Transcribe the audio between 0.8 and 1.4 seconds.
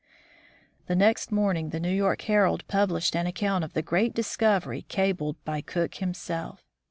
The next